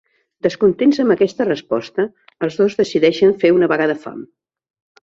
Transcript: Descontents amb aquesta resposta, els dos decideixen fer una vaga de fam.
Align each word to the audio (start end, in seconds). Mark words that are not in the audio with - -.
Descontents 0.45 0.99
amb 1.03 1.13
aquesta 1.17 1.47
resposta, 1.49 2.07
els 2.49 2.59
dos 2.63 2.81
decideixen 2.81 3.39
fer 3.47 3.57
una 3.61 3.73
vaga 3.75 3.93
de 3.95 4.01
fam. 4.09 4.23